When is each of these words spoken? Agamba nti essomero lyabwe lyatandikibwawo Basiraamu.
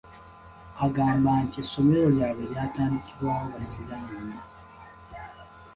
Agamba 0.85 1.31
nti 1.45 1.57
essomero 1.63 2.05
lyabwe 2.15 2.43
lyatandikibwawo 2.51 3.45
Basiraamu. 3.53 4.39